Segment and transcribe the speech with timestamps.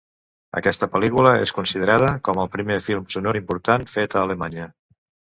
[0.59, 4.65] Aquesta pel·lícula és considerada com el primer film sonor important fet a Alemanya.